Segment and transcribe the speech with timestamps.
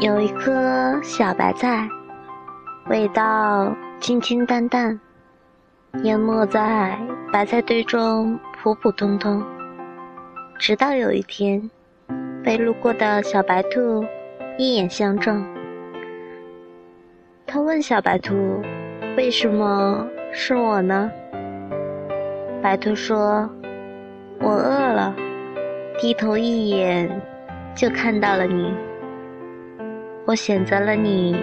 [0.00, 1.88] 有一颗小白菜，
[2.88, 4.98] 味道清清淡淡，
[6.04, 6.96] 淹没在
[7.32, 9.42] 白菜堆中，普普通通。
[10.56, 11.68] 直到有一天，
[12.44, 14.04] 被路过的小白兔
[14.56, 15.44] 一眼相中，
[17.44, 18.62] 他问小白兔
[19.18, 21.10] ：“为什么是我呢？”
[22.62, 23.50] 白兔说
[24.38, 25.12] ：“我饿了，
[25.98, 27.20] 低头一眼
[27.74, 28.72] 就看到了你。
[30.28, 31.42] 我选择了你，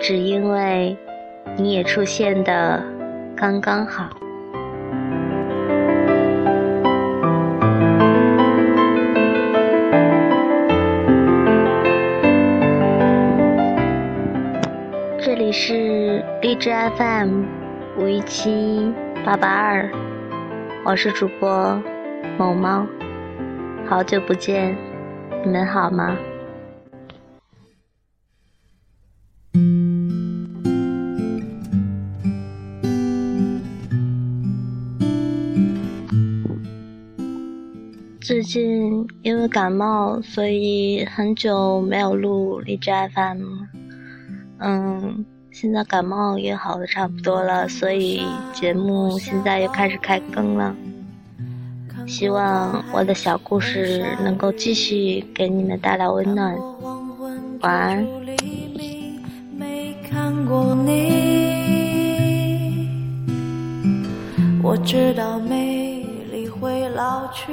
[0.00, 0.98] 只因为
[1.56, 2.82] 你也出现的
[3.36, 4.10] 刚刚好。”
[15.22, 17.44] 这里是荔枝 FM
[17.96, 18.92] 五一七
[19.24, 19.88] 八八二。
[20.84, 21.80] 我是主播
[22.36, 22.84] 某猫，
[23.88, 24.76] 好久不见，
[25.44, 26.16] 你们好吗？
[38.30, 43.42] 最近因为感冒，所以很久没有录荔枝 FM。
[44.58, 45.26] 嗯。
[45.50, 50.72] 现在感冒也好的差不多了，所以节目现在又开始开更了。
[52.06, 56.56] 希望我的小故事能够继续给你们带来温暖。
[57.62, 58.06] 晚安。
[64.62, 67.52] 我知道美丽会老去，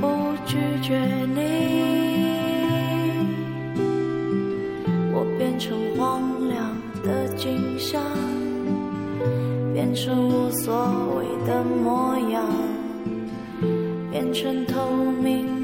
[0.00, 0.06] 不
[0.46, 0.98] 拒绝
[1.34, 1.40] 你。
[5.12, 8.02] 我变成荒凉的景象，
[9.72, 10.74] 变成无所
[11.16, 12.44] 谓的模样，
[14.10, 14.90] 变成透
[15.22, 15.55] 明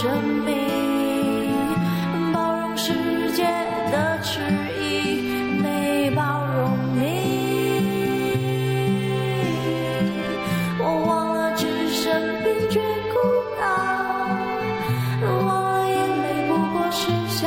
[0.00, 0.08] 生
[0.46, 0.56] 命，
[2.32, 2.90] 包容世
[3.32, 3.44] 界
[3.92, 4.40] 的迟
[4.80, 6.22] 疑，没包
[6.56, 7.02] 容你。
[10.78, 12.80] 我忘了置身冰绝
[13.12, 13.18] 孤
[13.60, 13.62] 岛，
[15.46, 17.46] 忘了眼泪不过是笑